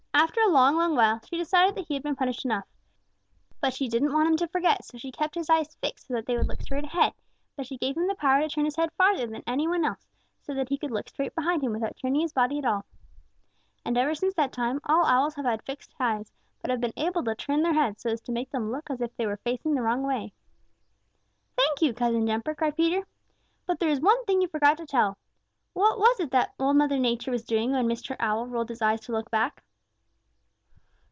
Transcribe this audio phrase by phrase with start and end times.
[0.13, 2.67] After a long, long while, she decided that he had been punished enough.
[3.59, 6.25] But she didn't want him to forget, so she kept his eyes fixed so that
[6.27, 7.13] they would look straight ahead;
[7.55, 10.05] but she gave him the power to turn his head farther than any one else,
[10.41, 12.85] so that he could look straight behind him without turning his body at all.
[13.83, 16.31] And ever since that time, all Owls have had fixed eyes,
[16.61, 19.01] but have been able to turn their heads so as to make them look as
[19.01, 20.33] if they were facing the wrong way."
[21.57, 23.07] "Thank you, Cousin Jumper," cried Peter.
[23.65, 25.17] "But there is one thing you forgot to tell.
[25.73, 28.15] What was it that Old Mother Nature was doing when Mr.
[28.19, 29.63] Owl rolled his eyes to look back."